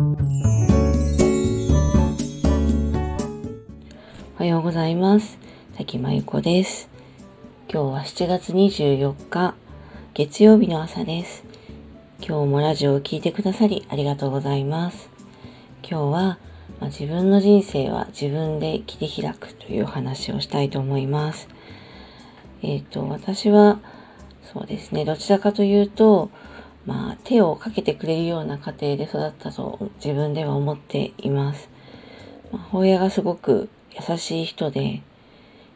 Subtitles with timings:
[0.00, 0.02] お
[4.38, 5.38] はようございます。
[5.76, 6.88] 滝真由子です。
[7.70, 9.54] 今日は7月24日、
[10.14, 11.44] 月曜日の朝です。
[12.26, 15.10] 今日もラジオを聴いてくださりありがとうございます。
[15.82, 16.38] 今日は、
[16.80, 21.46] まあ、自分の人生は自分で切り開くという話をしたいと思います。
[22.62, 23.80] えっ、ー、と、私は、
[24.54, 26.30] そうですね、どちらかというと、
[26.86, 31.68] まあ、手をかけてくれるような家庭で育ったと自分では思っています。
[32.52, 33.68] まあ、母親がすごく
[34.08, 35.02] 優しい人で、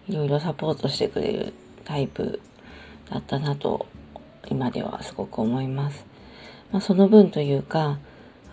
[0.09, 1.53] いろいろサポートしてくれる
[1.85, 2.41] タイプ
[3.11, 3.87] だったなと、
[4.49, 6.07] 今ではすごく思います。
[6.73, 7.99] まあ、その分というか、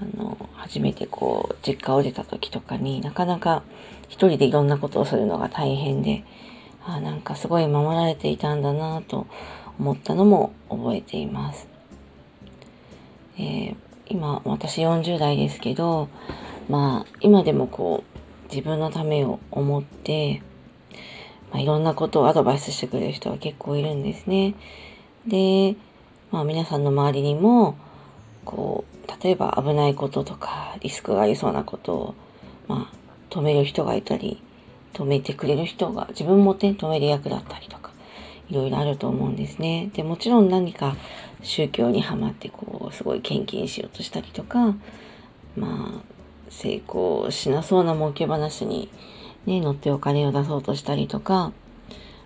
[0.02, 3.64] あの、初めてこう、実家を出た時とかになかなか
[4.09, 6.23] 一人でいろんなことをするのが大変で、
[6.84, 9.28] あなんかすごい守られていたんだなと
[9.80, 11.70] 思ったのも覚えています。
[13.38, 13.76] えー、
[14.08, 16.09] 今、私40代ですけど、
[16.70, 20.42] まあ、今でもこう、自分のためを思って、
[21.52, 24.56] まあ、いろんなことをアドバイスしてくれる人は結構いるんですね。
[25.28, 25.75] で、
[26.31, 27.75] まあ皆さんの周りにも、
[28.45, 32.16] こう、例えば危ないこととか、リスクがありそうなことを、
[32.67, 32.95] まあ、
[33.30, 34.41] 止める人がいたり、
[34.94, 37.91] 止めてくれる人が、自分もね、止める役だったりとか、
[38.50, 39.89] いろいろあると思うんですね。
[39.94, 40.95] で、もちろん何か
[41.44, 44.75] 宗教にはまって、こすごい献金しようとしたりとか、
[45.56, 46.03] まあ、
[46.50, 48.89] 成功しなそうな儲け話に、
[49.45, 51.52] ね、乗ってお金を出そうとしたりとか、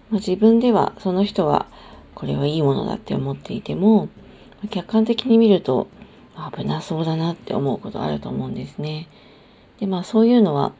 [0.10, 1.68] まあ、自分では、その人は、
[2.14, 4.10] これはいいものだって思っていても、
[4.70, 5.88] 客観的に見ると、
[6.56, 9.08] 危なそうだなって思うことあると思うんですね。
[9.80, 10.74] で、まあそういうのは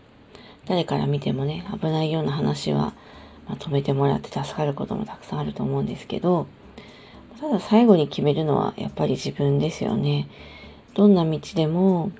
[0.66, 2.94] 誰から見てもね、危ないような話は、
[3.48, 6.48] ま、止めてもらって助かることもたくさんあると思うんですけど、
[7.40, 10.28] ただ最後に決めるのはやっぱり自分ですよね。
[10.94, 12.12] どんな道でも、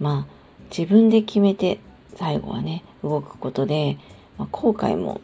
[0.00, 0.36] まあ
[0.70, 1.80] 自分で決めて
[2.14, 3.98] 最後はね、動くことで、
[4.38, 5.20] まあ、後悔も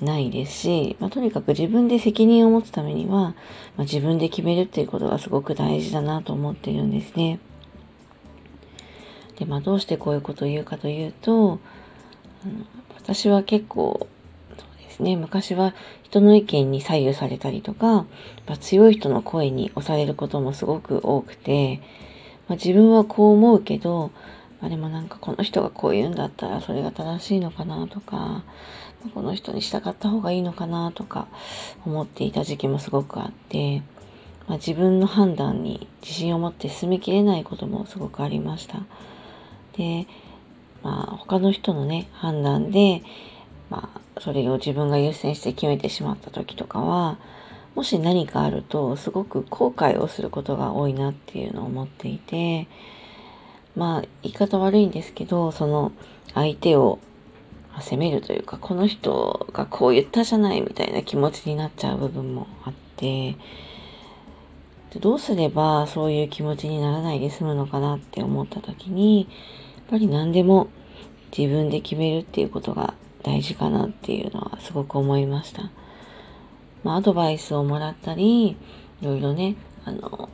[0.00, 3.34] ないですし、まあ、とにかく自分で責任を持つためには、ま
[3.78, 7.38] あ、自分で決めるっていうことがすごく大事だなと思っているんですね。
[9.38, 11.58] で、まあ、どうしてこういうことを言うかというと、
[12.96, 14.06] 私は結構、
[14.96, 15.74] ですね、昔は
[16.04, 18.06] 人の意見に左右されたりとか、
[18.46, 21.82] ま強い人の声に押されることもすごく多くて、
[22.48, 24.10] まあ、自分はこう思うけど、
[24.60, 28.42] まあ、でもなんかこの人がこう言うんだったらそれが正しいのかなとか、
[29.14, 31.28] この人に従った方がいいのかなとか
[31.84, 33.82] 思っていた時期もすごくあって、
[34.48, 38.78] まあ、自分の判断に自信を持って進みきれないこともすごくありました。
[39.76, 40.06] で、
[40.82, 43.02] まあ、他の人のね、判断で、
[43.70, 47.18] まあ、それを自分が優先して決めてしまった時とかは、
[47.74, 52.68] もし何かあると、すごく後悔をすることが多いなっていうのを思っていて、
[53.76, 55.92] まあ、言い方悪いんですけど、その
[56.34, 56.98] 相手を
[57.80, 63.36] 責めるというか、この人がこう言ったじゃないみたいな気持ちになっちゃう部分もあって、
[64.98, 69.28] どうすればそういう気持ちにならないで済むのかなって思った時に、
[69.76, 70.68] やっぱり何でも
[71.36, 72.94] 自分で決めるっていうことが
[73.26, 75.68] 大事かなっていうのはすごく思いました。
[76.84, 78.56] まあ、アドバイスをもらったり、い
[79.02, 80.28] ろいろね、あの、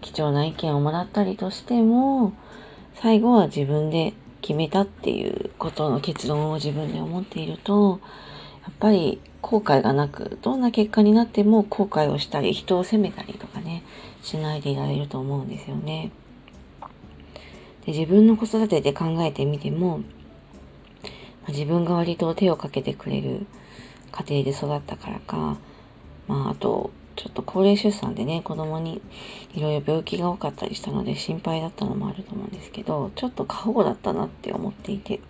[0.00, 2.32] 貴重な意見をもらったりとしても、
[2.94, 8.00] 最後は自分で決めたっていうことの結論を自分で思っていると、
[8.62, 13.82] やっぱり後悔がなく、どんな結果になっても後悔をしたり、人を責めたりとかね、
[14.22, 16.10] しないでいられると思うんですよね。
[17.84, 20.00] で自分の子育てで考えてみても、
[21.48, 23.46] 自分が割と手をかけてくれる
[24.12, 25.58] 家庭で育ったからか、
[26.26, 29.00] まあ、あと、ちょっと高齢出産でね、子供に
[29.54, 35.20] いろいろ病気が多かったりしたので心配だったのもあると思うんですけど、ちょっと過保護だったなって思っていて、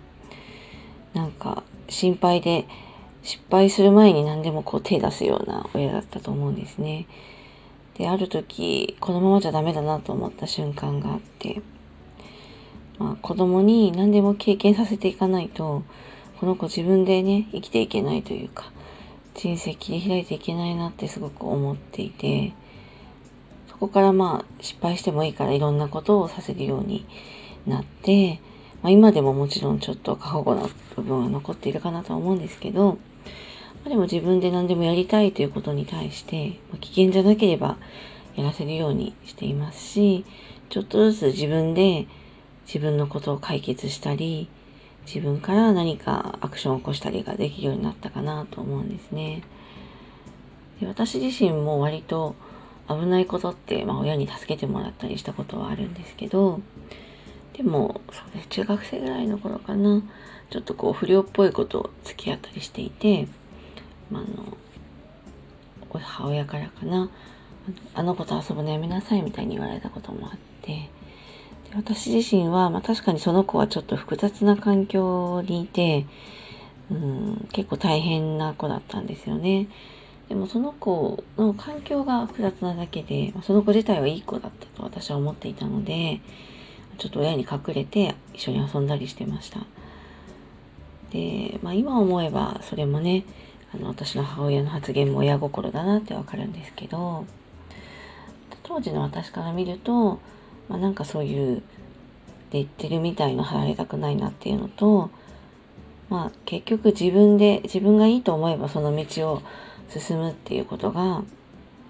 [1.15, 2.67] なんか心配で
[3.23, 7.07] 失敗する前に何でもこう手出すような親だったと思うんですね。
[7.97, 11.63] で、ある時、このままじゃダメだなと思った瞬間があって、
[12.99, 15.83] まあ、子供に何でも経験させていかないと、
[16.41, 18.71] この子自分でね、生きていけないというか、
[19.35, 22.53] 人生切り開いていけないなってすごく思っていて、
[23.71, 27.07] そこからまあ失敗してもいいからいろんなことをさせるように
[27.67, 28.41] なって、
[28.83, 32.99] まあ、今でももちろんちょっと過保護な部分は残っているかなとは思うんですけど、
[33.85, 37.77] ま、でも自分で何でもやりたいということに対して、まあ、危険じゃなければ
[38.35, 40.25] やらせるようにしていますし、
[40.69, 42.07] ちょっとずつ自分で
[42.67, 44.49] 自分のことを解決したり、
[45.07, 49.43] 自分から何かアクションを起こしたりができるようになったかなと思うんですね。
[50.81, 52.35] で私自身も割と
[52.89, 56.61] 危ないことって、まあ、親に助けてもらったりしたことはあるんですけど
[57.55, 60.03] でもそうです中学生ぐらいの頃かな
[60.51, 63.27] ちょっとこう不良っぽいことを付き合ったりしていて、
[64.11, 64.57] まあ、あの
[65.99, 67.11] 母親からかな
[67.95, 70.91] あの子と遊ぶのやめなさいみたいに言われたこともあって
[71.71, 76.07] で私自身は、まあ、確かにその子はちょっと複雑な環境にいて
[76.91, 79.69] うん結構大変な子だったんですよね。
[80.29, 86.21] でもその子の環境が複雑なだけで、その子自体はいい子だったと私は思っていたので、
[86.99, 89.61] ちょっと親に隠れて一緒に遊んだりしてました。
[91.13, 93.25] で、まあ今思えばそれもね、
[93.73, 97.25] あの私の母親の発言も親心だなってわかるんですけど、
[98.65, 100.19] 当時の私から見ると、
[100.69, 101.63] まあ、なんかそういう
[102.53, 105.11] レッテルみたいの貼られたくないなっていうのと、
[106.09, 109.43] まあ結局自分で自分がいいと思えばその道を
[109.89, 111.23] 進むっていうことが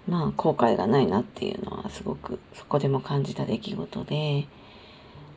[0.08, 4.46] まあ後悔がないなっていうのはすごくそこでも感じた出来事で、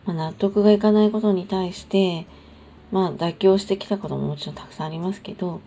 [0.05, 2.25] まあ、納得がいかないことに対して
[2.91, 5.59] まあ妥協してきたことももちろんたくさんありますけど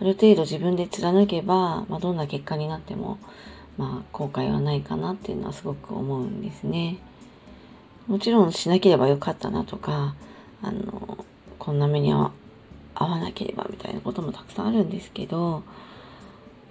[0.00, 3.18] ある程度自分で貫けば、まあ、どんな結果になっても
[3.78, 6.98] まあ後悔はないかなっていうのはすごく思うんですね。
[8.06, 10.14] もちろんしなければよかったなとか
[10.62, 11.24] あの
[11.58, 12.32] こんな目には
[12.94, 15.62] 合わなければみたいなこともたくさんあるんですけど、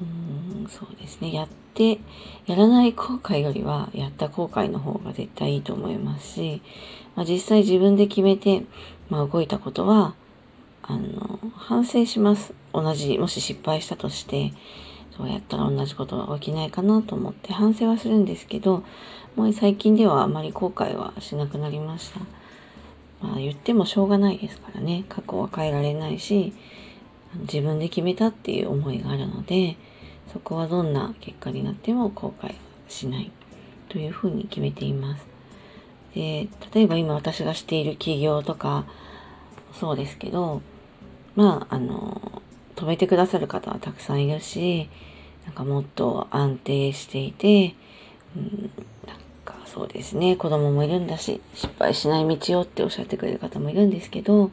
[0.02, 1.34] うん、そうですね。
[1.34, 2.00] やって、
[2.46, 6.62] やらない後悔よりは、やった後悔の方が絶対いいと思いますし、
[7.16, 8.64] まあ、実際自分で決めて、
[9.10, 10.14] まあ、動いたことは、
[10.84, 12.54] あの、反省します。
[12.74, 14.54] 同じ、もし失敗したとして、
[15.18, 18.84] そうやったら同じことが起きないかなと思って反省はするんですけど、
[19.36, 22.20] もう最近ではあまり後悔はしなくなりました。
[23.22, 26.54] まあ言ってもしょうがないですからね過去は変えられないし
[27.42, 29.78] 自分で決めたっていう思いがあるので
[30.32, 32.54] そこはどんな結果になっても後悔
[32.88, 33.32] しない
[33.90, 35.26] というふうに決めています。
[36.14, 38.86] で例えば今私がしている企業とか
[39.74, 40.62] そうですけど
[41.36, 42.42] まああの
[42.78, 44.90] 止めてくださる方はたくさんいるし
[45.46, 47.76] なんかもっと安定していて、
[48.36, 48.72] うん
[49.48, 54.52] か、そうですね子供もいるんだし失敗しない道よっておっしゃってくれる方もいるんですけど、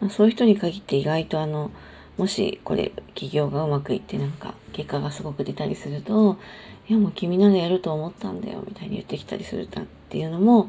[0.00, 1.70] まあ、そういう人に限って意外とあの
[2.18, 6.36] もしこれ起業がうまくいってなんか結果がすごく出たりすると
[6.88, 10.68] 「いやもう君ならやると思ったんだよ」みたいに言ってきたりするっていうのも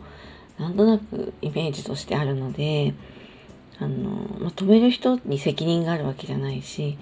[0.57, 2.93] なんとなくイメージとしてあるので
[3.79, 4.09] あの、
[4.39, 6.97] まあ、止める人に責任があるわけじゃないし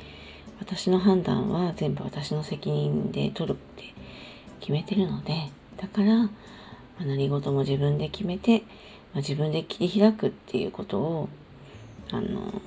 [0.59, 3.93] 私の判断は全部私の責任で取るって
[4.59, 6.29] 決めてるのでだから
[7.01, 8.65] ま何事も自分で決めて、ま
[9.15, 11.29] あ、自分で切り開くっていうことを
[12.11, 12.61] あの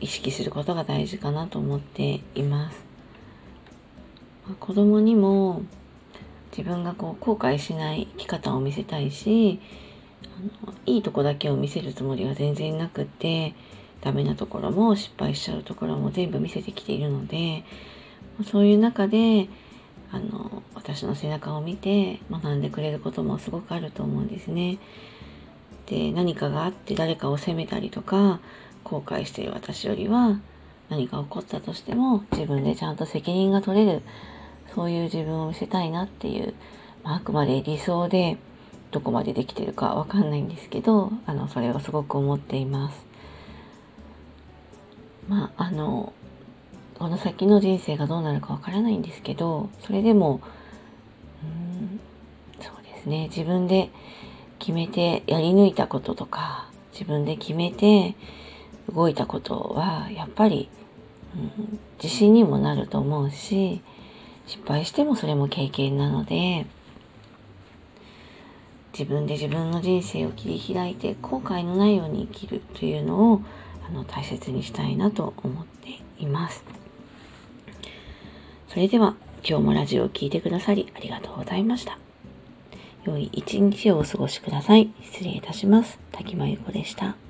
[0.00, 2.84] 意識することが大事かなと思っています。
[4.46, 5.62] まあ、子供にも
[6.56, 9.60] 自分がこう後悔しない生き方を見せたいし
[10.36, 13.54] あのいいとこだけを見せるつもりは全然なくって
[14.00, 17.64] ダメなところも失敗しちゃうところも全部見せてきているので
[18.50, 19.48] そういう中で
[20.12, 24.78] あの私の背中を見て学んでくれることもすごくあると思うんですね。
[25.86, 28.40] で何かがあって誰かを責めたりとか
[28.84, 30.40] 後悔している私よりは
[30.88, 34.02] 何か起こったとしても自分でちゃんと責任が取れる
[34.74, 36.54] そういう自分を見せたいなっていう、
[37.02, 38.38] まあ、あくまで理想で
[38.94, 43.04] どこまでできてるかわかんないんですけどあのそれをすごく思っています。
[45.28, 46.12] まああの
[46.96, 50.40] この先の人生がどうなるかわからないんですけどそれでも
[51.42, 52.00] うん
[52.60, 53.90] そうですね自分で
[54.60, 58.14] 決めてやり抜いたこととか自分で決めて
[58.94, 60.68] 動いたことはやっぱり、
[61.34, 63.82] うん、自信にもなると思うし
[64.46, 66.66] 失敗してもそれも経験なので
[68.96, 73.42] 自分で自分の人生を切り開いて後悔のないように生きるというのを
[73.86, 76.64] あの大切にしたいなと思っています。
[78.68, 81.98] それでは今日もラジオを聴いてくださりありがとうございました。
[83.04, 84.92] 良い一日をお過ごしください。
[85.02, 85.98] 失礼いたします。
[86.12, 87.23] 滝真由子でした。